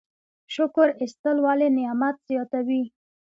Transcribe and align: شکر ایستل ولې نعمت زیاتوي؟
شکر 0.55 0.87
ایستل 1.01 1.37
ولې 1.45 1.67
نعمت 1.77 2.15
زیاتوي؟ 2.29 2.83